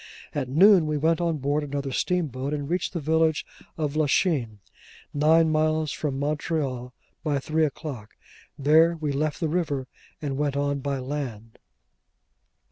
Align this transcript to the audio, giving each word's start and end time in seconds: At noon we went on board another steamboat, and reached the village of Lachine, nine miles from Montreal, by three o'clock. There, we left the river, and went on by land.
At 0.33 0.49
noon 0.49 0.87
we 0.87 0.97
went 0.97 1.21
on 1.21 1.37
board 1.37 1.63
another 1.63 1.91
steamboat, 1.91 2.55
and 2.55 2.67
reached 2.67 2.93
the 2.93 2.99
village 2.99 3.45
of 3.77 3.95
Lachine, 3.95 4.57
nine 5.13 5.51
miles 5.51 5.91
from 5.91 6.17
Montreal, 6.17 6.91
by 7.23 7.37
three 7.37 7.65
o'clock. 7.65 8.15
There, 8.57 8.95
we 8.99 9.11
left 9.11 9.39
the 9.39 9.47
river, 9.47 9.85
and 10.19 10.37
went 10.39 10.57
on 10.57 10.79
by 10.79 10.97
land. 10.97 11.59